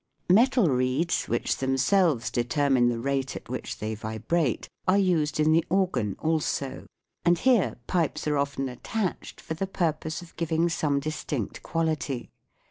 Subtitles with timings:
[0.31, 5.63] Metal reeds which themselves determine the rate at which they vibrate are used in the
[5.69, 6.87] organ SOUNDS OF THE SEA 153 also;
[7.25, 12.31] and here pipes are often attached for the purpose of giving some distinct quality.